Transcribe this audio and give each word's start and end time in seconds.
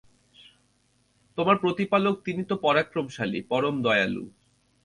তোমার 1.37 1.57
প্রতিপালক 1.57 2.15
তিনি 2.25 2.41
তো 2.43 2.55
পরাক্রমশালী, 2.55 3.39
পরম 3.41 3.75
দয়ালু। 3.81 4.23